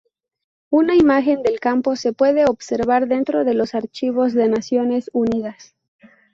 Una 0.71 0.95
imagen 0.95 1.43
del 1.43 1.59
campo 1.59 1.95
se 1.95 2.11
puede 2.11 2.45
observar 2.45 3.07
dentro 3.07 3.43
de 3.45 3.53
los 3.53 3.75
archivos 3.75 4.33
de 4.33 4.49
Naciones 4.49 5.11
Unidas. 5.13 5.75